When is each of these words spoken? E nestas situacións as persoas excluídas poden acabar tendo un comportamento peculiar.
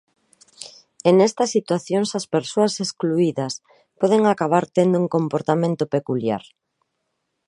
E 1.07 1.09
nestas 1.17 1.49
situacións 1.57 2.09
as 2.19 2.25
persoas 2.35 2.73
excluídas 2.85 3.53
poden 4.01 4.21
acabar 4.25 4.63
tendo 4.77 4.95
un 5.03 5.07
comportamento 5.15 5.83
peculiar. 5.95 6.43